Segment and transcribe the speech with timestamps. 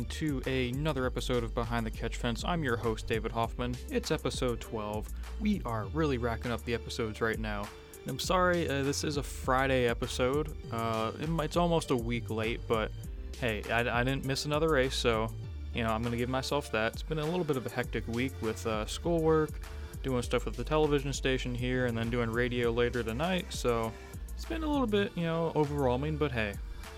[0.00, 2.42] into another episode of Behind the Catch Fence.
[2.46, 3.76] I'm your host, David Hoffman.
[3.90, 5.06] It's episode 12.
[5.40, 7.64] We are really racking up the episodes right now.
[8.08, 10.56] I'm sorry, uh, this is a Friday episode.
[10.72, 12.90] Uh, it's almost a week late, but
[13.40, 15.30] hey, I, I, didn't miss another race, so
[15.74, 16.94] you know I'm gonna give myself that.
[16.94, 19.50] It's been a little bit of a hectic week with uh, schoolwork,
[20.02, 23.44] doing stuff with the television station here, and then doing radio later tonight.
[23.50, 23.92] So
[24.34, 26.16] it's been a little bit, you know, overwhelming.
[26.16, 26.54] But hey,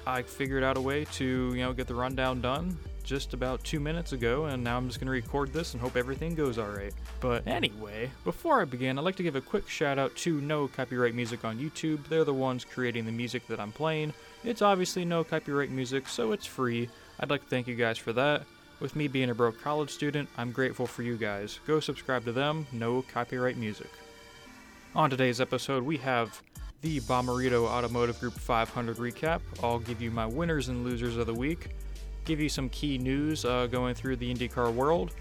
[0.06, 3.80] I figured out a way to, you know, get the rundown done just about two
[3.80, 6.94] minutes ago, and now I'm just going to record this and hope everything goes alright.
[7.20, 10.68] But anyway, before I begin, I'd like to give a quick shout out to No
[10.68, 12.06] Copyright Music on YouTube.
[12.08, 14.14] They're the ones creating the music that I'm playing.
[14.44, 16.88] It's obviously no copyright music, so it's free.
[17.20, 18.44] I'd like to thank you guys for that.
[18.80, 21.60] With me being a broke college student, I'm grateful for you guys.
[21.66, 23.90] Go subscribe to them, no copyright music.
[24.94, 26.42] On today's episode, we have
[26.80, 29.40] the Bommarito Automotive Group 500 recap.
[29.62, 31.68] I'll give you my winners and losers of the week,
[32.24, 35.14] give you some key news uh, going through the IndyCar world,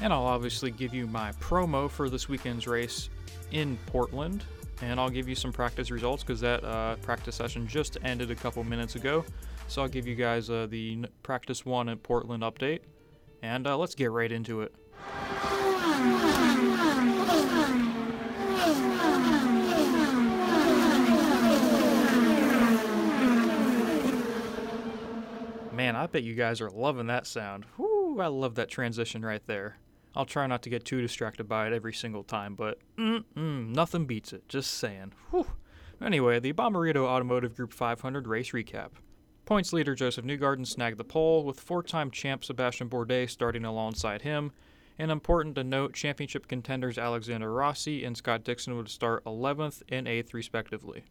[0.00, 3.08] and I'll obviously give you my promo for this weekend's race
[3.52, 4.44] in Portland.
[4.82, 8.34] And I'll give you some practice results because that uh, practice session just ended a
[8.34, 9.24] couple minutes ago.
[9.68, 12.80] So I'll give you guys uh, the practice one at Portland update.
[13.40, 14.74] And uh, let's get right into it.
[25.94, 27.66] Man, I bet you guys are loving that sound.
[27.78, 29.78] Whoo, I love that transition right there.
[30.16, 32.78] I'll try not to get too distracted by it every single time, but
[33.36, 35.12] nothing beats it, just saying.
[35.30, 35.46] Whew.
[36.02, 38.90] Anyway, the Bommarito Automotive Group 500 race recap.
[39.44, 44.22] Points leader Josef Newgarden snagged the pole, with four time champ Sebastian Bourdais starting alongside
[44.22, 44.50] him.
[44.98, 50.08] And important to note, championship contenders Alexander Rossi and Scott Dixon would start 11th and
[50.08, 51.04] 8th, respectively.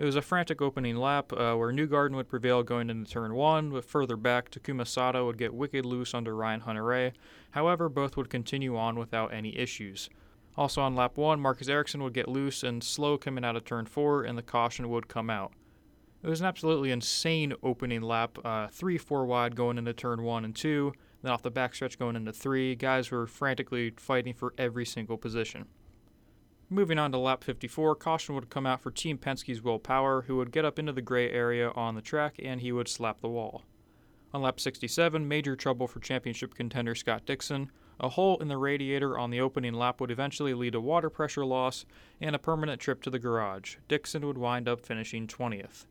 [0.00, 3.68] It was a frantic opening lap uh, where Newgarden would prevail going into turn one,
[3.68, 7.12] but further back, Takuma Sato would get wicked loose under Ryan Hunter-Reay.
[7.50, 10.08] However, both would continue on without any issues.
[10.56, 13.84] Also on lap one, Marcus Ericsson would get loose and slow coming out of turn
[13.84, 15.52] four, and the caution would come out.
[16.22, 20.46] It was an absolutely insane opening lap, uh, three four wide going into turn one
[20.46, 22.74] and two, then off the backstretch going into three.
[22.74, 25.66] Guys were frantically fighting for every single position.
[26.72, 30.36] Moving on to lap 54, caution would come out for Team Penske's Will Power, who
[30.36, 33.28] would get up into the gray area on the track and he would slap the
[33.28, 33.64] wall.
[34.32, 37.72] On lap 67, major trouble for championship contender Scott Dixon.
[37.98, 41.44] A hole in the radiator on the opening lap would eventually lead to water pressure
[41.44, 41.86] loss
[42.20, 43.74] and a permanent trip to the garage.
[43.88, 45.86] Dixon would wind up finishing 20th.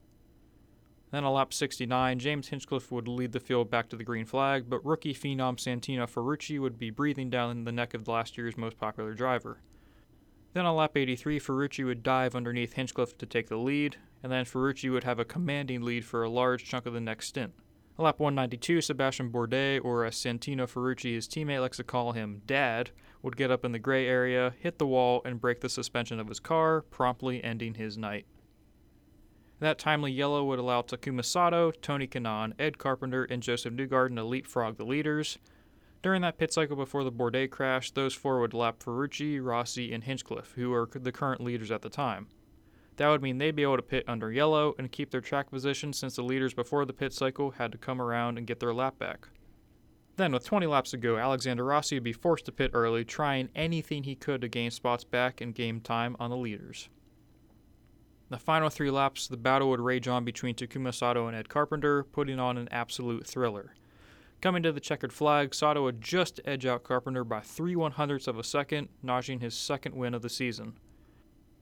[1.11, 4.69] Then on lap 69, James Hinchcliffe would lead the field back to the green flag,
[4.69, 8.77] but rookie phenom Santino Ferrucci would be breathing down the neck of last year's most
[8.79, 9.59] popular driver.
[10.53, 14.45] Then on lap 83, Ferrucci would dive underneath Hinchcliffe to take the lead, and then
[14.45, 17.53] Ferrucci would have a commanding lead for a large chunk of the next stint.
[17.97, 22.41] On lap 192, Sebastian Bourdais, or as Santino Ferrucci, his teammate likes to call him
[22.47, 26.19] Dad, would get up in the gray area, hit the wall, and break the suspension
[26.19, 28.25] of his car, promptly ending his night.
[29.59, 34.23] That timely yellow would allow Takuma Sato, Tony Kanaan, Ed Carpenter, and Josef Newgarden to
[34.23, 35.37] leapfrog the leaders,
[36.01, 40.03] during that pit cycle before the Bourdais crash, those four would lap Ferrucci, Rossi, and
[40.03, 42.27] Hinchcliffe, who are the current leaders at the time.
[42.97, 45.93] That would mean they'd be able to pit under yellow and keep their track position
[45.93, 48.99] since the leaders before the pit cycle had to come around and get their lap
[48.99, 49.29] back.
[50.17, 53.49] Then, with 20 laps to go, Alexander Rossi would be forced to pit early, trying
[53.55, 56.89] anything he could to gain spots back and gain time on the leaders.
[58.29, 62.03] The final three laps, the battle would rage on between Takuma Sato and Ed Carpenter,
[62.03, 63.73] putting on an absolute thriller.
[64.41, 68.27] Coming to the checkered flag, Sato would just edge out Carpenter by three one hundredths
[68.27, 70.77] of a second, notching his second win of the season.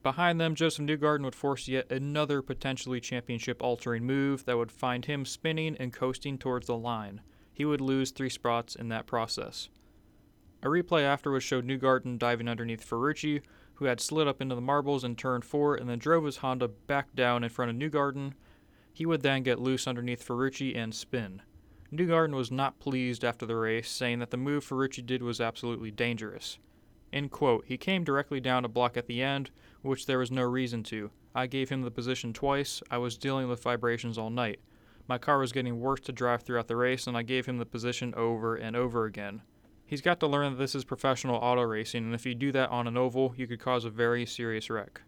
[0.04, 5.04] Behind them, Josef Newgarden would force yet another potentially championship altering move that would find
[5.04, 7.20] him spinning and coasting towards the line.
[7.52, 9.68] He would lose three spots in that process.
[10.62, 13.42] A replay afterwards showed Newgarden diving underneath Ferrucci,
[13.74, 16.68] who had slid up into the marbles in turn 4 and then drove his Honda
[16.68, 18.34] back down in front of Newgarden.
[18.92, 21.42] He would then get loose underneath Ferrucci and spin.
[21.92, 25.90] Newgarden was not pleased after the race, saying that the move Ferrucci did was absolutely
[25.90, 26.58] dangerous.
[27.12, 29.50] In quote, he came directly down a block at the end,
[29.80, 31.10] which there was no reason to.
[31.34, 32.82] I gave him the position twice.
[32.90, 34.60] I was dealing with vibrations all night.
[35.06, 37.64] My car was getting worse to drive throughout the race, and I gave him the
[37.64, 39.40] position over and over again.
[39.86, 42.68] He's got to learn that this is professional auto racing, and if you do that
[42.68, 45.00] on an oval, you could cause a very serious wreck.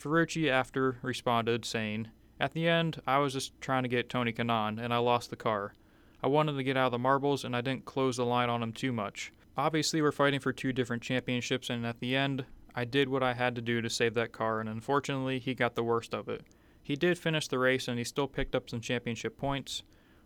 [0.00, 2.06] Ferrucci after responded, saying,
[2.38, 5.36] At the end, I was just trying to get Tony Kanaan, and I lost the
[5.36, 5.74] car.
[6.22, 8.62] I wanted to get out of the marbles and I didn't close the line on
[8.62, 9.32] him too much.
[9.56, 12.44] Obviously, we're fighting for two different championships, and at the end,
[12.76, 15.74] I did what I had to do to save that car, and unfortunately, he got
[15.74, 16.42] the worst of it.
[16.80, 19.82] He did finish the race and he still picked up some championship points.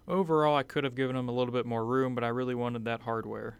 [0.06, 2.84] Overall, I could have given him a little bit more room, but I really wanted
[2.84, 3.58] that hardware.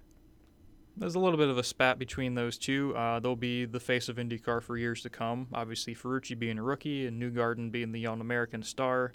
[0.96, 2.94] There's a little bit of a spat between those two.
[2.94, 5.48] Uh, they'll be the face of IndyCar for years to come.
[5.52, 9.12] Obviously, Ferrucci being a rookie and Newgarden being the young American star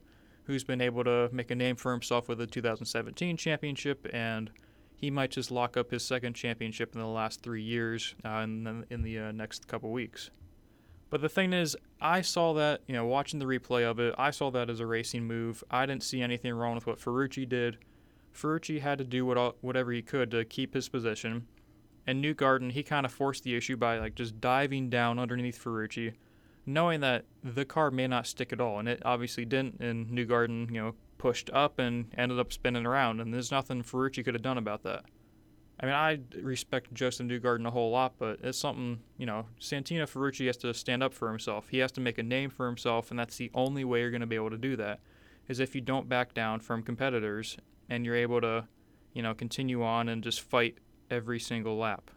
[0.47, 4.49] who's been able to make a name for himself with the 2017 championship, and
[4.95, 8.63] he might just lock up his second championship in the last three years uh, in
[8.63, 10.31] the, in the uh, next couple weeks.
[11.09, 14.31] But the thing is, I saw that, you know, watching the replay of it, I
[14.31, 15.63] saw that as a racing move.
[15.69, 17.77] I didn't see anything wrong with what Ferrucci did.
[18.33, 21.47] Ferrucci had to do what whatever he could to keep his position.
[22.05, 26.13] And Newgarden, he kind of forced the issue by like just diving down underneath Ferrucci,
[26.67, 29.79] knowing that the car may not stick at all, and it obviously didn't.
[29.79, 34.23] And Newgarden, you know, pushed up and ended up spinning around, and there's nothing Ferrucci
[34.23, 35.05] could have done about that.
[35.79, 40.03] I mean, I respect Justin Newgarden a whole lot, but it's something, you know, Santino
[40.03, 41.69] Ferrucci has to stand up for himself.
[41.69, 44.21] He has to make a name for himself, and that's the only way you're going
[44.21, 44.99] to be able to do that,
[45.47, 47.57] is if you don't back down from competitors
[47.89, 48.67] and you're able to,
[49.13, 50.79] you know, continue on and just fight
[51.09, 52.11] every single lap.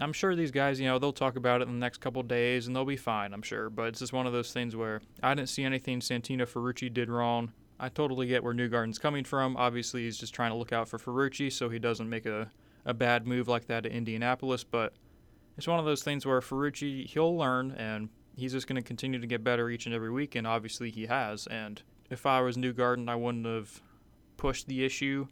[0.00, 2.66] I'm sure these guys, you know, they'll talk about it in the next couple days
[2.66, 3.70] and they'll be fine, I'm sure.
[3.70, 7.08] But it's just one of those things where I didn't see anything Santino Ferrucci did
[7.08, 7.52] wrong.
[7.78, 9.56] I totally get where Newgarden's coming from.
[9.56, 12.50] Obviously, he's just trying to look out for Ferrucci so he doesn't make a,
[12.84, 14.64] a bad move like that at Indianapolis.
[14.64, 14.94] But
[15.56, 19.20] it's one of those things where Ferrucci, he'll learn and he's just going to continue
[19.20, 20.34] to get better each and every week.
[20.34, 21.46] And obviously, he has.
[21.46, 23.82] And if I was Newgarden, I wouldn't have
[24.36, 25.28] pushed the issue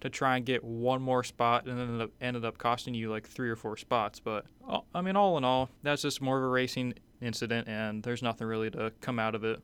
[0.00, 3.10] to try and get one more spot and then ended up, ended up costing you
[3.10, 4.20] like three or four spots.
[4.20, 8.02] But uh, I mean, all in all, that's just more of a racing incident, and
[8.02, 9.60] there's nothing really to come out of it.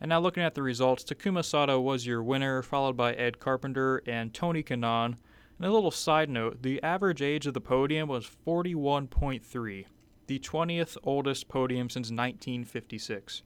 [0.00, 4.02] And now looking at the results, Takuma Sato was your winner, followed by Ed Carpenter
[4.06, 5.16] and Tony Kanaan.
[5.58, 9.86] And a little side note the average age of the podium was 41.3,
[10.28, 13.42] the 20th oldest podium since 1956.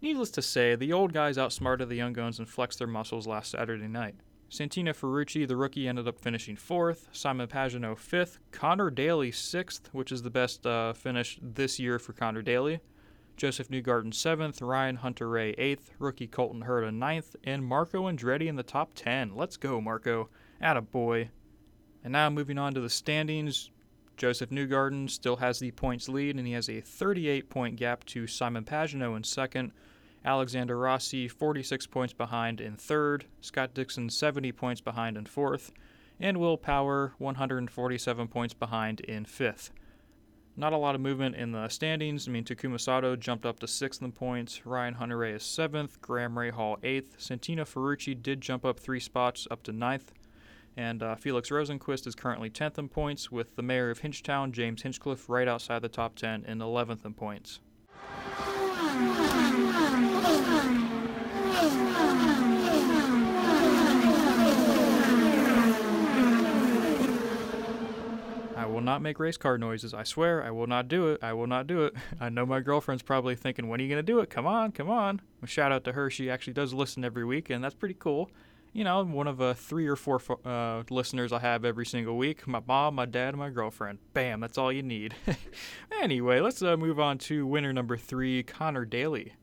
[0.00, 3.50] Needless to say, the old guys outsmarted the young guns and flexed their muscles last
[3.50, 4.14] Saturday night.
[4.50, 7.08] Santino Ferrucci, the rookie, ended up finishing fourth.
[7.12, 8.40] Simon Pagenaud fifth.
[8.50, 12.80] Connor Daly sixth, which is the best uh, finish this year for Connor Daly.
[13.36, 14.60] Josef Newgarden seventh.
[14.60, 15.92] Ryan Hunter-Reay eighth.
[16.00, 17.36] Rookie Colton Herta ninth.
[17.44, 19.36] And Marco Andretti in the top ten.
[19.36, 20.28] Let's go, Marco.
[20.60, 21.30] Atta boy.
[22.02, 23.70] And now moving on to the standings.
[24.16, 28.26] Josef Newgarden still has the points lead, and he has a 38 point gap to
[28.26, 29.70] Simon Pagenaud in second.
[30.24, 35.72] Alexander Rossi 46 points behind in third, Scott Dixon 70 points behind in fourth,
[36.18, 39.70] and Will Power 147 points behind in fifth.
[40.56, 42.28] Not a lot of movement in the standings.
[42.28, 44.66] I mean, Takuma Sato jumped up to sixth in points.
[44.66, 46.02] Ryan Hunter-Reay is seventh.
[46.02, 47.18] Graham Rahal eighth.
[47.18, 50.12] Santino Ferrucci did jump up three spots up to ninth.
[50.76, 54.82] And uh, Felix Rosenqvist is currently 10th in points, with the mayor of Hinchtown, James
[54.82, 57.60] Hinchcliffe, right outside the top 10 in 11th in points.
[68.70, 69.92] Will not make race car noises.
[69.92, 71.22] I swear, I will not do it.
[71.22, 71.94] I will not do it.
[72.20, 74.30] I know my girlfriend's probably thinking, when are you going to do it?
[74.30, 75.20] Come on, come on.
[75.42, 76.10] A shout out to her.
[76.10, 78.30] She actually does listen every week, and that's pretty cool.
[78.72, 82.46] You know, one of uh, three or four uh, listeners I have every single week
[82.46, 83.98] my mom, my dad, and my girlfriend.
[84.14, 85.14] Bam, that's all you need.
[86.00, 89.34] anyway, let's uh, move on to winner number three, Connor Daly.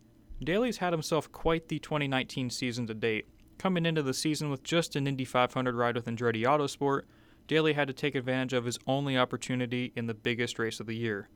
[0.41, 3.27] Daly's had himself quite the 2019 season to date.
[3.57, 7.01] Coming into the season with just an Indy 500 ride with Andretti Autosport,
[7.47, 10.97] Daly had to take advantage of his only opportunity in the biggest race of the
[10.97, 11.29] year.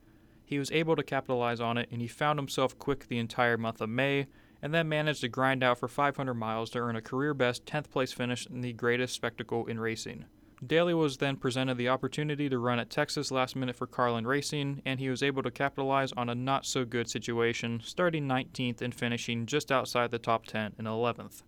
[0.44, 3.80] He was able to capitalize on it, and he found himself quick the entire month
[3.80, 4.26] of May,
[4.60, 7.90] and then managed to grind out for 500 miles to earn a career best 10th
[7.90, 10.26] place finish in the greatest spectacle in racing.
[10.64, 14.80] Daly was then presented the opportunity to run at Texas last minute for Carlin Racing,
[14.84, 18.94] and he was able to capitalize on a not so good situation, starting 19th and
[18.94, 21.42] finishing just outside the top 10 in 11th.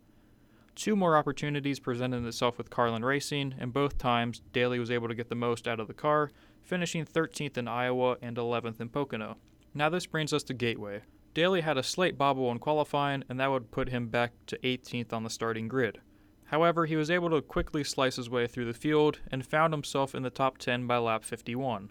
[0.75, 5.15] Two more opportunities presented itself with Carlin Racing, and both times Daly was able to
[5.15, 9.37] get the most out of the car, finishing 13th in Iowa and 11th in Pocono.
[9.73, 11.03] Now this brings us to Gateway.
[11.33, 15.13] Daly had a slight bobble in qualifying, and that would put him back to 18th
[15.13, 16.01] on the starting grid.
[16.47, 20.15] However, he was able to quickly slice his way through the field and found himself
[20.15, 21.91] in the top 10 by lap 51.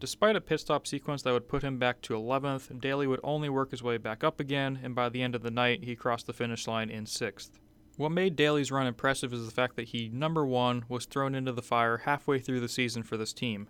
[0.00, 3.48] Despite a pit stop sequence that would put him back to 11th, Daly would only
[3.48, 6.26] work his way back up again, and by the end of the night, he crossed
[6.26, 7.50] the finish line in 6th.
[7.96, 11.52] What made Daly's run impressive is the fact that he, number one, was thrown into
[11.52, 13.68] the fire halfway through the season for this team.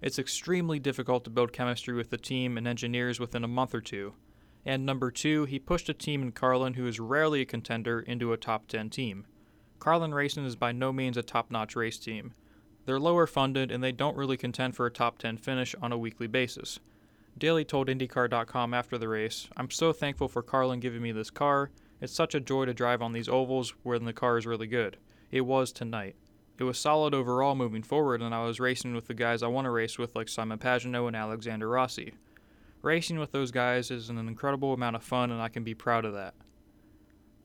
[0.00, 3.80] It's extremely difficult to build chemistry with the team and engineers within a month or
[3.80, 4.14] two.
[4.64, 8.32] And number two, he pushed a team in Carlin who is rarely a contender into
[8.32, 9.26] a top 10 team.
[9.80, 12.32] Carlin Racing is by no means a top notch race team.
[12.86, 15.98] They're lower funded and they don't really contend for a top 10 finish on a
[15.98, 16.78] weekly basis.
[17.36, 21.70] Daly told IndyCar.com after the race, I'm so thankful for Carlin giving me this car.
[22.00, 24.96] It's such a joy to drive on these ovals when the car is really good.
[25.30, 26.16] it was tonight.
[26.58, 29.64] It was solid overall moving forward, and I was racing with the guys I want
[29.64, 32.14] to race with, like Simon Pagenaud and Alexander Rossi.
[32.80, 36.04] Racing with those guys is an incredible amount of fun, and I can be proud
[36.04, 36.34] of that.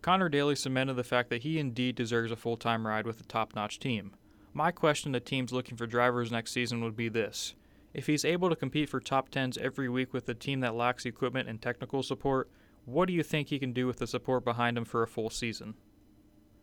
[0.01, 3.23] Connor Daly cemented the fact that he indeed deserves a full time ride with a
[3.23, 4.11] top notch team.
[4.53, 7.55] My question to teams looking for drivers next season would be this
[7.93, 11.05] If he's able to compete for top 10s every week with a team that lacks
[11.05, 12.49] equipment and technical support,
[12.89, 15.29] what do you think he can do with the support behind him for a full
[15.29, 15.75] season?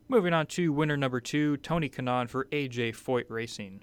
[0.08, 3.82] Moving on to winner number two, Tony Kanaan for AJ Foyt Racing.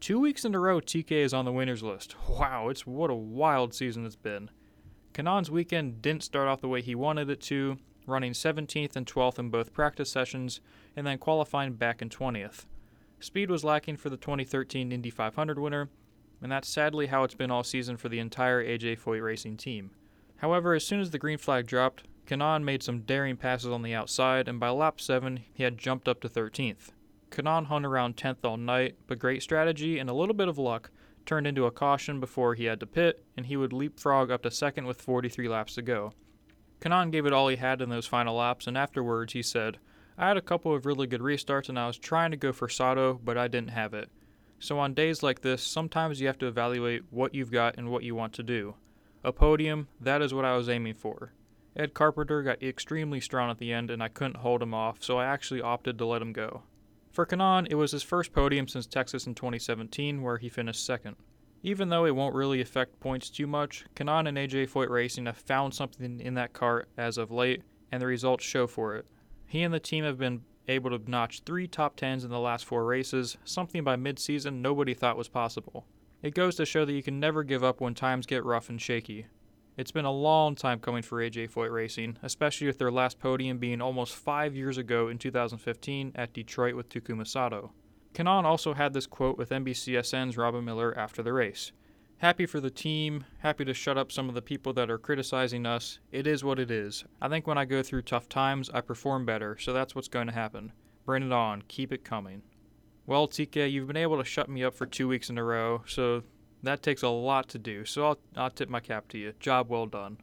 [0.00, 2.16] Two weeks in a row, TK is on the winners list.
[2.28, 4.50] Wow, it's what a wild season it's been.
[5.14, 7.76] Kanaan's weekend didn't start off the way he wanted it to,
[8.06, 10.60] running 17th and 12th in both practice sessions,
[10.96, 12.66] and then qualifying back in 20th.
[13.20, 15.88] Speed was lacking for the 2013 Indy 500 winner,
[16.42, 19.92] and that's sadly how it's been all season for the entire AJ Foyt Racing team.
[20.42, 23.94] However, as soon as the green flag dropped, Kanaan made some daring passes on the
[23.94, 26.90] outside, and by lap 7, he had jumped up to 13th.
[27.30, 30.90] Kanaan hung around 10th all night, but great strategy and a little bit of luck
[31.24, 34.50] turned into a caution before he had to pit, and he would leapfrog up to
[34.50, 36.12] second with 43 laps to go.
[36.80, 39.78] Kanaan gave it all he had in those final laps, and afterwards he said,
[40.18, 42.68] I had a couple of really good restarts and I was trying to go for
[42.68, 44.10] Sato, but I didn't have it.
[44.58, 48.02] So on days like this, sometimes you have to evaluate what you've got and what
[48.02, 48.74] you want to do.
[49.24, 51.32] A podium, that is what I was aiming for.
[51.76, 55.18] Ed Carpenter got extremely strong at the end and I couldn't hold him off, so
[55.18, 56.62] I actually opted to let him go.
[57.12, 61.16] For Kanaan, it was his first podium since Texas in 2017, where he finished second.
[61.62, 65.36] Even though it won't really affect points too much, Kanaan and AJ Foyt Racing have
[65.36, 67.62] found something in that car as of late,
[67.92, 69.06] and the results show for it.
[69.46, 72.64] He and the team have been able to notch three top tens in the last
[72.64, 75.86] four races, something by mid season nobody thought was possible.
[76.22, 78.80] It goes to show that you can never give up when times get rough and
[78.80, 79.26] shaky.
[79.76, 83.58] It's been a long time coming for AJ Foyt Racing, especially with their last podium
[83.58, 87.72] being almost five years ago in 2015 at Detroit with Takuma Sato.
[88.14, 91.72] Kanaan also had this quote with NBCSN's Robin Miller after the race.
[92.18, 95.66] Happy for the team, happy to shut up some of the people that are criticizing
[95.66, 95.98] us.
[96.12, 97.04] It is what it is.
[97.20, 100.28] I think when I go through tough times, I perform better, so that's what's going
[100.28, 100.70] to happen.
[101.04, 102.42] Bring it on, keep it coming.
[103.04, 105.82] Well, TK, you've been able to shut me up for two weeks in a row,
[105.86, 106.22] so
[106.62, 109.32] that takes a lot to do, so I'll, I'll tip my cap to you.
[109.40, 110.18] Job well done.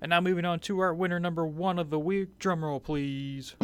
[0.00, 2.38] And now moving on to our winner number one of the week.
[2.38, 3.56] Drumroll, please.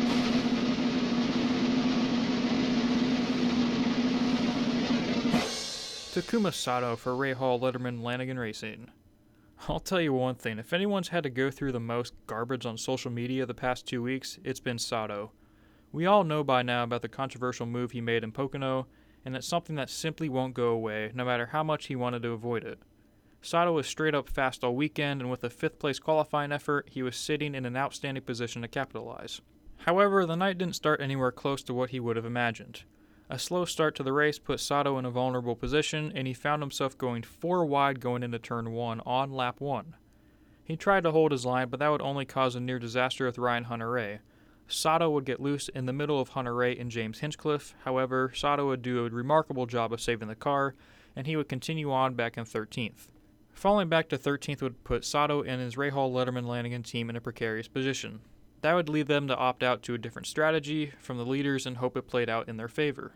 [6.12, 8.90] Takuma Sato for Rahal Letterman Lanigan Racing.
[9.68, 12.76] I'll tell you one thing if anyone's had to go through the most garbage on
[12.76, 15.32] social media the past two weeks, it's been Sato.
[15.94, 18.88] We all know by now about the controversial move he made in Pocono,
[19.24, 22.32] and it's something that simply won't go away, no matter how much he wanted to
[22.32, 22.80] avoid it.
[23.42, 27.04] Sato was straight up fast all weekend, and with a fifth place qualifying effort, he
[27.04, 29.40] was sitting in an outstanding position to capitalize.
[29.86, 32.82] However, the night didn't start anywhere close to what he would have imagined.
[33.30, 36.60] A slow start to the race put Sato in a vulnerable position, and he found
[36.60, 39.94] himself going four wide going into turn one on lap one.
[40.64, 43.38] He tried to hold his line, but that would only cause a near disaster with
[43.38, 44.18] Ryan Hunter-Reay.
[44.66, 47.74] Sato would get loose in the middle of Hunter-Reay and James Hinchcliffe.
[47.84, 50.74] However, Sato would do a remarkable job of saving the car,
[51.14, 53.08] and he would continue on back in 13th.
[53.52, 57.20] Falling back to 13th would put Sato and his Rahal Letterman Lanigan team in a
[57.20, 58.20] precarious position.
[58.62, 61.76] That would lead them to opt out to a different strategy from the leaders and
[61.76, 63.12] hope it played out in their favor.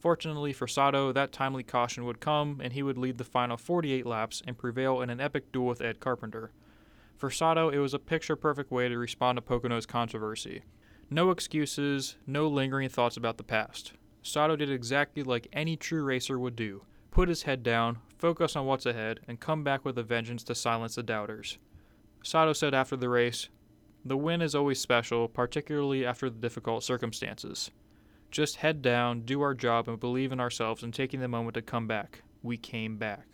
[0.00, 4.04] Fortunately for Sato, that timely caution would come, and he would lead the final 48
[4.04, 6.50] laps and prevail in an epic duel with Ed Carpenter.
[7.16, 10.62] For Sato, it was a picture perfect way to respond to Pocono's controversy.
[11.12, 13.94] No excuses, no lingering thoughts about the past.
[14.22, 18.66] Sato did exactly like any true racer would do put his head down, focus on
[18.66, 21.58] what's ahead, and come back with a vengeance to silence the doubters.
[22.22, 23.48] Sato said after the race,
[24.04, 27.70] The win is always special, particularly after the difficult circumstances.
[28.30, 31.62] Just head down, do our job, and believe in ourselves and taking the moment to
[31.62, 32.22] come back.
[32.42, 33.26] We came back.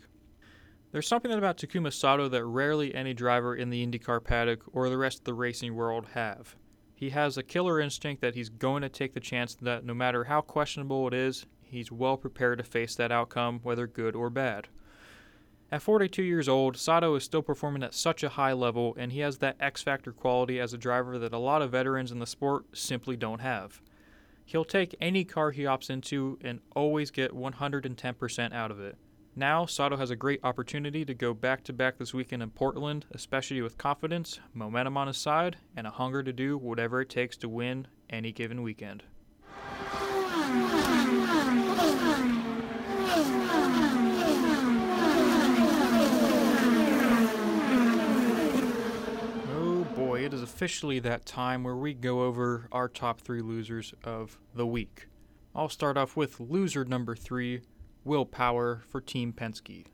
[0.91, 4.97] There's something about Takuma Sato that rarely any driver in the IndyCar paddock or the
[4.97, 6.55] rest of the racing world have.
[6.97, 10.23] He has a killer instinct that he's going to take the chance that no matter
[10.23, 14.67] how questionable it is, he's well prepared to face that outcome, whether good or bad.
[15.71, 19.19] At 42 years old, Sato is still performing at such a high level, and he
[19.19, 22.25] has that X factor quality as a driver that a lot of veterans in the
[22.25, 23.79] sport simply don't have.
[24.43, 28.97] He'll take any car he opts into and always get 110% out of it.
[29.39, 33.05] Now, Sato has a great opportunity to go back to back this weekend in Portland,
[33.11, 37.37] especially with confidence, momentum on his side, and a hunger to do whatever it takes
[37.37, 39.03] to win any given weekend.
[49.53, 53.93] Oh boy, it is officially that time where we go over our top three losers
[54.03, 55.09] of the week.
[55.53, 57.61] I'll start off with loser number three,
[58.07, 59.87] Will Power for Team Penske.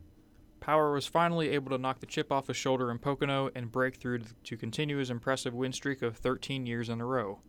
[0.59, 3.95] Power was finally able to knock the chip off his shoulder in Pocono and break
[3.95, 7.39] through to continue his impressive win streak of 13 years in a row.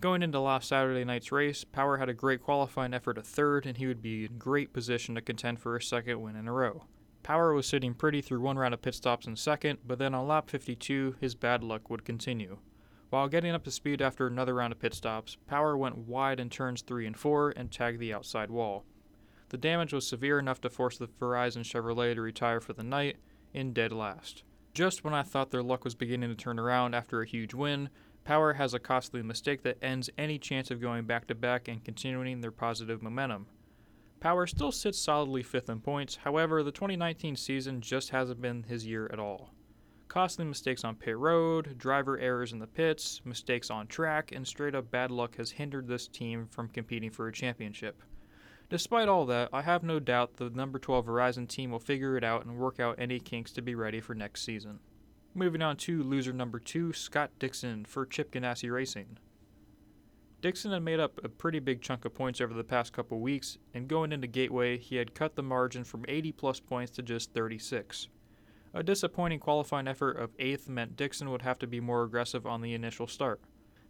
[0.00, 3.76] Going into last Saturday night's race, Power had a great qualifying effort at third, and
[3.76, 6.84] he would be in great position to contend for a second win in a row.
[7.22, 10.26] Power was sitting pretty through one round of pit stops in second, but then on
[10.26, 12.58] lap 52, his bad luck would continue.
[13.10, 16.50] While getting up to speed after another round of pit stops, Power went wide in
[16.50, 18.84] turns 3 and 4 and tagged the outside wall.
[19.50, 23.16] The damage was severe enough to force the Verizon Chevrolet to retire for the night
[23.54, 24.42] in dead last.
[24.74, 27.88] Just when I thought their luck was beginning to turn around after a huge win,
[28.24, 31.82] Power has a costly mistake that ends any chance of going back to back and
[31.82, 33.46] continuing their positive momentum.
[34.20, 38.86] Power still sits solidly fifth in points, however, the 2019 season just hasn't been his
[38.86, 39.54] year at all.
[40.08, 44.74] Costly mistakes on pit road, driver errors in the pits, mistakes on track, and straight
[44.74, 48.02] up bad luck has hindered this team from competing for a championship.
[48.70, 52.24] Despite all that, I have no doubt the number 12 Verizon team will figure it
[52.24, 54.80] out and work out any kinks to be ready for next season.
[55.34, 59.18] Moving on to loser number 2, Scott Dixon for Chip Ganassi Racing.
[60.42, 63.56] Dixon had made up a pretty big chunk of points over the past couple weeks,
[63.72, 67.32] and going into Gateway, he had cut the margin from 80 plus points to just
[67.32, 68.08] 36.
[68.74, 72.60] A disappointing qualifying effort of 8th meant Dixon would have to be more aggressive on
[72.60, 73.40] the initial start.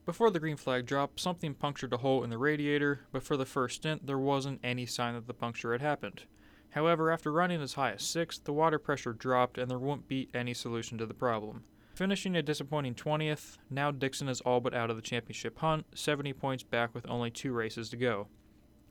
[0.09, 3.45] Before the green flag dropped, something punctured a hole in the radiator, but for the
[3.45, 6.23] first stint, there wasn't any sign that the puncture had happened.
[6.71, 10.31] However, after running as high as 6th, the water pressure dropped and there wouldn't be
[10.33, 11.63] any solution to the problem.
[11.95, 16.33] Finishing a disappointing 20th, now Dixon is all but out of the championship hunt, 70
[16.33, 18.29] points back with only two races to go.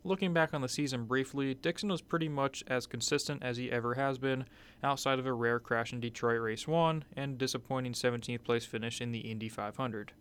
[0.04, 3.96] Looking back on the season briefly, Dixon was pretty much as consistent as he ever
[3.96, 4.46] has been,
[4.84, 9.12] outside of a rare crash in Detroit Race 1 and disappointing 17th place finish in
[9.12, 10.12] the Indy 500.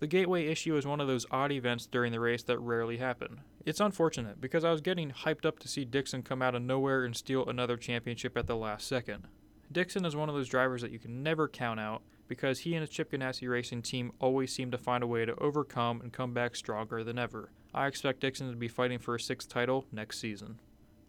[0.00, 3.40] The Gateway issue is one of those odd events during the race that rarely happen.
[3.64, 7.04] It's unfortunate because I was getting hyped up to see Dixon come out of nowhere
[7.04, 9.28] and steal another championship at the last second.
[9.72, 12.80] Dixon is one of those drivers that you can never count out because he and
[12.80, 16.34] his Chip Ganassi racing team always seem to find a way to overcome and come
[16.34, 17.50] back stronger than ever.
[17.72, 20.60] I expect Dixon to be fighting for a sixth title next season.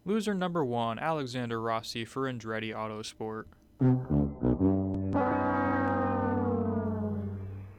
[0.04, 4.25] Loser number one, Alexander Rossi for Andretti Autosport.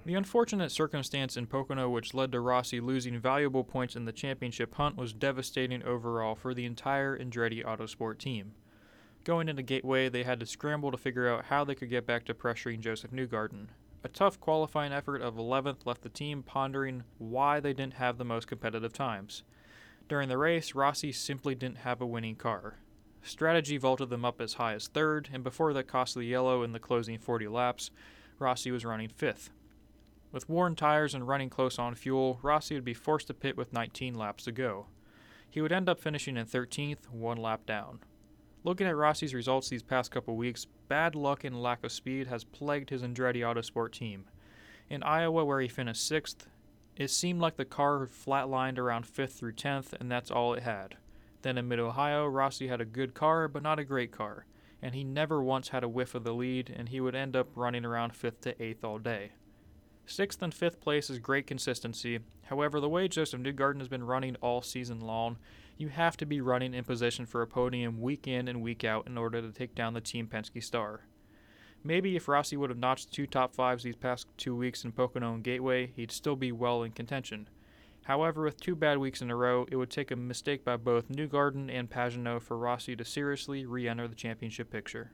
[0.07, 4.75] The unfortunate circumstance in Pocono which led to Rossi losing valuable points in the championship
[4.75, 8.53] hunt was devastating overall for the entire Andretti Autosport team.
[9.25, 12.23] Going into Gateway, they had to scramble to figure out how they could get back
[12.23, 13.67] to pressuring Josef Newgarden.
[14.01, 18.23] A tough qualifying effort of 11th left the team pondering why they didn't have the
[18.23, 19.43] most competitive times.
[20.07, 22.75] During the race, Rossi simply didn't have a winning car.
[23.23, 26.79] Strategy vaulted them up as high as third, and before that costly yellow in the
[26.79, 27.91] closing 40 laps,
[28.39, 29.49] Rossi was running fifth.
[30.31, 33.73] With worn tires and running close on fuel, Rossi would be forced to pit with
[33.73, 34.87] 19 laps to go.
[35.49, 37.99] He would end up finishing in 13th, one lap down.
[38.63, 42.43] Looking at Rossi's results these past couple weeks, bad luck and lack of speed has
[42.43, 44.25] plagued his Andretti Autosport team.
[44.89, 46.47] In Iowa, where he finished 6th,
[46.97, 50.63] it seemed like the car had flatlined around 5th through 10th, and that's all it
[50.63, 50.97] had.
[51.43, 54.45] Then in Mid Ohio, Rossi had a good car, but not a great car,
[54.81, 57.47] and he never once had a whiff of the lead, and he would end up
[57.55, 59.31] running around 5th to 8th all day.
[60.09, 62.19] Sixth and fifth place is great consistency.
[62.45, 65.37] However, the way Josef Newgarden has been running all season long,
[65.77, 69.05] you have to be running in position for a podium week in and week out
[69.05, 71.01] in order to take down the Team Penske star.
[71.83, 75.33] Maybe if Rossi would have notched two top fives these past two weeks in Pocono
[75.33, 77.49] and Gateway, he'd still be well in contention.
[78.05, 81.09] However, with two bad weeks in a row, it would take a mistake by both
[81.09, 85.11] Newgarden and Pagenaud for Rossi to seriously re enter the championship picture.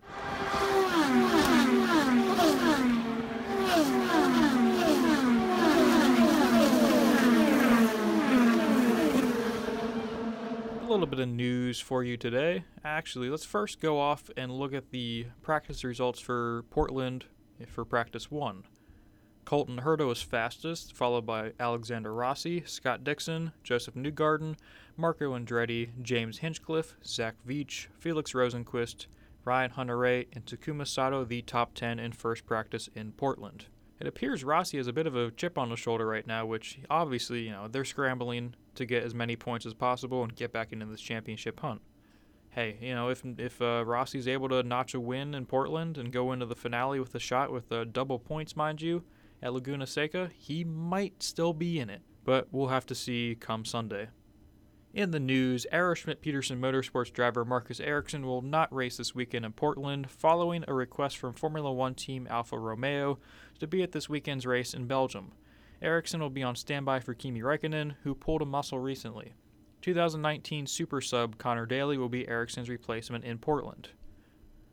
[10.94, 12.66] Little bit of news for you today.
[12.86, 17.26] Actually, let's first go off and look at the practice results for Portland
[17.60, 18.66] eh, for practice one.
[19.44, 24.56] Colton Herta was fastest, followed by Alexander Rossi, Scott Dixon, Josef Newgarden,
[24.96, 29.08] Marco Andretti, James Hinchcliffe, Zach Veach, Felix Rosenqvist,
[29.46, 33.66] Ryan Hunter-Reay, and Takuma Sato the top 10 in first practice in Portland.
[34.00, 36.80] It appears Rossi has a bit of a chip on his shoulder right now, which
[36.90, 40.74] obviously, you know, they're scrambling to get as many points as possible and get back
[40.74, 41.82] into this championship hunt.
[42.50, 46.12] Hey, you know, if if uh, Rossi's able to notch a win in Portland and
[46.12, 49.04] go into the finale with a shot with uh, double points, mind you,
[49.42, 53.66] at Laguna Seca, he might still be in it, but we'll have to see come
[53.66, 54.10] Sunday.
[54.94, 59.44] In the news, Arrow Schmidt Peterson Motorsports driver Marcus Ericsson will not race this weekend
[59.44, 63.18] in Portland following a request from Formula One team Alfa Romeo
[63.60, 65.32] to be at this weekend's race in Belgium.
[65.82, 69.34] Ericsson will be on standby for Kimi Räikkönen, who pulled a muscle recently.
[69.82, 73.90] 2019 Super Sub Connor Daly will be Ericsson's replacement in Portland.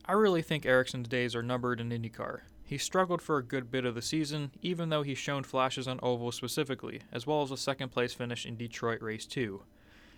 [0.04, 2.40] I really think Ericsson's days are numbered in IndyCar.
[2.62, 5.98] He struggled for a good bit of the season, even though he's shown flashes on
[6.02, 9.62] oval specifically, as well as a second place finish in Detroit Race 2.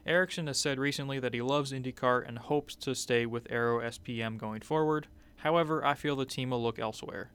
[0.04, 4.36] Ericsson has said recently that he loves IndyCar and hopes to stay with Arrow SPM
[4.36, 5.06] going forward.
[5.36, 7.30] However, I feel the team will look elsewhere.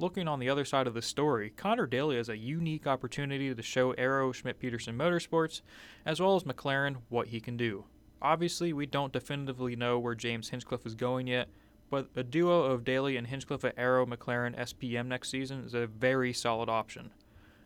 [0.00, 3.62] Looking on the other side of the story, Connor Daly has a unique opportunity to
[3.62, 5.60] show Arrow Schmidt Peterson Motorsports,
[6.06, 7.84] as well as McLaren, what he can do.
[8.20, 11.48] Obviously, we don't definitively know where James Hinchcliffe is going yet,
[11.90, 15.86] but a duo of Daly and Hinchcliffe at Arrow McLaren SPM next season is a
[15.86, 17.10] very solid option.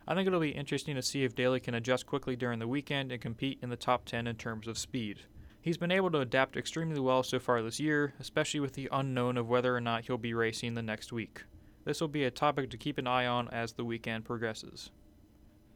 [0.07, 3.11] I think it'll be interesting to see if Daly can adjust quickly during the weekend
[3.11, 5.21] and compete in the top 10 in terms of speed.
[5.61, 9.37] He's been able to adapt extremely well so far this year, especially with the unknown
[9.37, 11.43] of whether or not he'll be racing the next week.
[11.85, 14.91] This will be a topic to keep an eye on as the weekend progresses.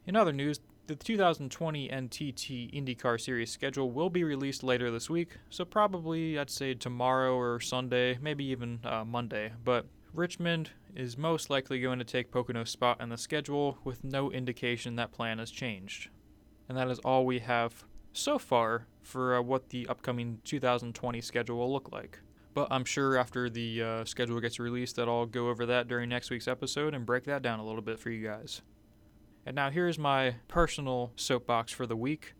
[0.05, 5.37] In other news, the 2020 NTT IndyCar Series schedule will be released later this week,
[5.49, 9.51] so probably I'd say tomorrow or Sunday, maybe even uh, Monday.
[9.63, 14.31] But Richmond is most likely going to take Pocono's spot in the schedule with no
[14.31, 16.09] indication that plan has changed.
[16.67, 21.57] And that is all we have so far for uh, what the upcoming 2020 schedule
[21.57, 22.19] will look like.
[22.53, 26.09] But I'm sure after the uh, schedule gets released that I'll go over that during
[26.09, 28.61] next week's episode and break that down a little bit for you guys.
[29.45, 32.33] And now here's my personal soapbox for the week.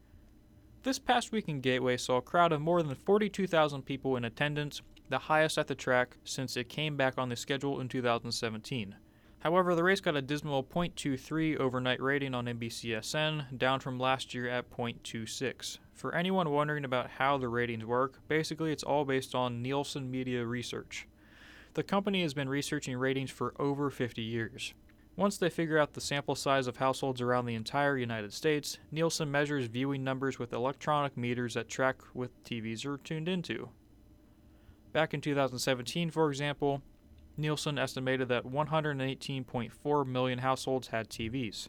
[0.84, 4.82] This past week in Gateway saw a crowd of more than 42,000 people in attendance
[5.10, 8.96] the highest at the track since it came back on the schedule in 2017.
[9.40, 14.50] However, the race got a dismal .23 overnight rating on NBCSN, down from last year
[14.50, 15.78] at .26.
[15.94, 20.46] For anyone wondering about how the ratings work, basically it's all based on Nielsen Media
[20.46, 21.08] Research.
[21.76, 24.74] The company has been researching ratings for over 50 years.
[25.16, 29.32] Once they figure out the sample size of households around the entire United States, Nielsen
[29.32, 33.70] measures viewing numbers with electronic meters that track what TVs are tuned into.
[34.98, 36.82] Back in 2017, for example,
[37.38, 41.68] Nielsen estimated that 118.4 million households had TVs.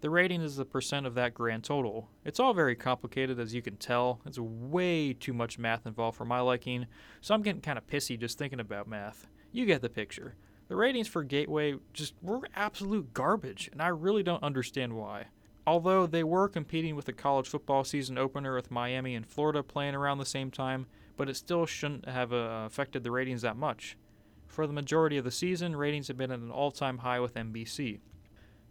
[0.00, 2.08] The rating is the percent of that grand total.
[2.24, 4.20] It's all very complicated, as you can tell.
[4.26, 6.86] It's way too much math involved for my liking,
[7.20, 9.28] so I'm getting kind of pissy just thinking about math.
[9.52, 10.34] You get the picture.
[10.66, 15.26] The ratings for Gateway just were absolute garbage, and I really don't understand why.
[15.64, 19.94] Although they were competing with the college football season opener with Miami and Florida playing
[19.94, 20.86] around the same time,
[21.18, 23.98] but it still shouldn't have uh, affected the ratings that much.
[24.46, 27.34] For the majority of the season, ratings have been at an all time high with
[27.34, 27.98] NBC.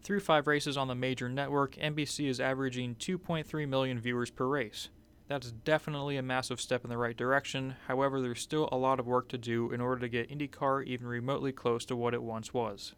[0.02, 4.90] Through five races on the major network, NBC is averaging 2.3 million viewers per race.
[5.28, 9.06] That's definitely a massive step in the right direction, however, there's still a lot of
[9.06, 12.54] work to do in order to get IndyCar even remotely close to what it once
[12.54, 12.96] was.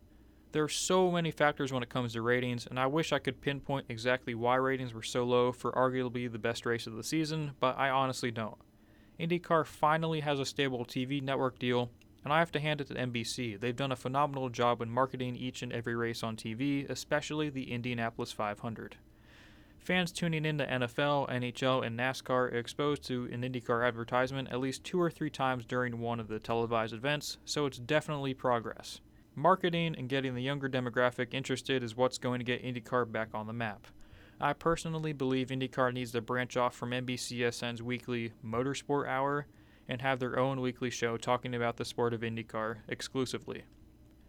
[0.52, 3.42] There are so many factors when it comes to ratings, and I wish I could
[3.42, 7.52] pinpoint exactly why ratings were so low for arguably the best race of the season,
[7.60, 8.58] but I honestly don't.
[9.20, 11.90] IndyCar finally has a stable TV network deal,
[12.24, 13.60] and I have to hand it to NBC.
[13.60, 17.72] They've done a phenomenal job in marketing each and every race on TV, especially the
[17.72, 18.96] Indianapolis 500.
[19.78, 24.60] Fans tuning in to NFL, NHL, and NASCAR are exposed to an IndyCar advertisement at
[24.60, 29.02] least two or three times during one of the televised events, so it's definitely progress.
[29.36, 33.48] Marketing and getting the younger demographic interested is what's going to get IndyCar back on
[33.48, 33.88] the map.
[34.42, 39.48] I personally believe IndyCar needs to branch off from NBCSN's weekly Motorsport Hour
[39.90, 43.64] and have their own weekly show talking about the sport of IndyCar exclusively.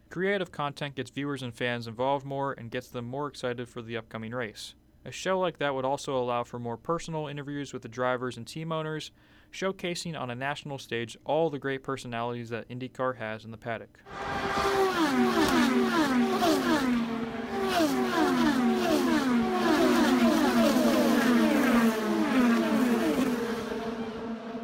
[0.08, 3.96] Creative content gets viewers and fans involved more and gets them more excited for the
[3.96, 4.74] upcoming race.
[5.04, 8.44] A show like that would also allow for more personal interviews with the drivers and
[8.44, 9.12] team owners,
[9.52, 14.00] showcasing on a national stage all the great personalities that IndyCar has in the paddock.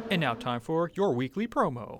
[0.09, 1.99] And now, time for your weekly promo.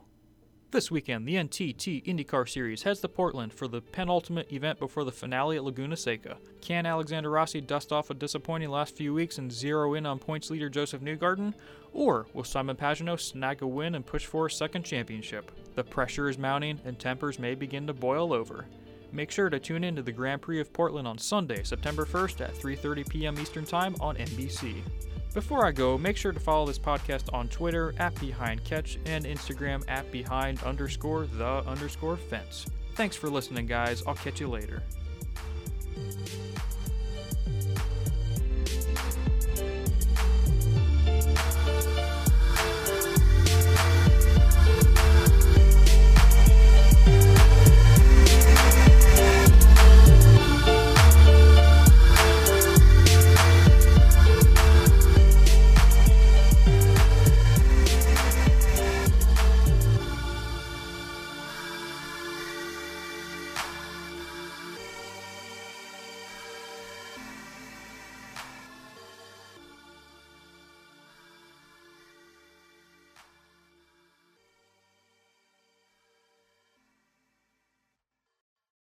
[0.71, 5.11] This weekend, the NTT IndyCar Series heads to Portland for the penultimate event before the
[5.11, 6.37] finale at Laguna Seca.
[6.61, 10.49] Can Alexander Rossi dust off a disappointing last few weeks and zero in on points
[10.49, 11.53] leader Josef Newgarden?
[11.91, 15.51] Or will Simon Pagenaud snag a win and push for a second championship?
[15.75, 18.67] The pressure is mounting and tempers may begin to boil over.
[19.11, 22.41] Make sure to tune in to the Grand Prix of Portland on Sunday, September 1st
[22.41, 23.37] at 3:30 p.m.
[23.37, 24.81] Eastern Time on NBC.
[25.33, 29.23] Before I go, make sure to follow this podcast on Twitter at Behind Catch and
[29.25, 32.65] Instagram at Behind underscore the underscore fence.
[32.95, 34.01] Thanks for listening, guys.
[34.07, 34.81] I'll catch you later.